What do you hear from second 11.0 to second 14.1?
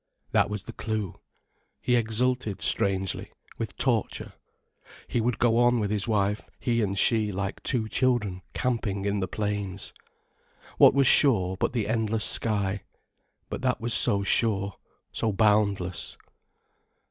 sure but the endless sky? But that was